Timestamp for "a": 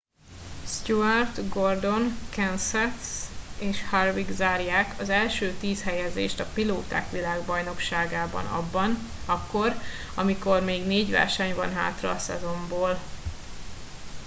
6.39-6.45, 12.11-12.17